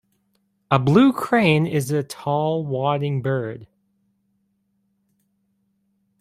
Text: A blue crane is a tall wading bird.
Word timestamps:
A 0.71 0.79
blue 0.79 1.13
crane 1.13 1.67
is 1.67 1.91
a 1.91 2.01
tall 2.01 2.65
wading 2.65 3.21
bird. 3.21 3.67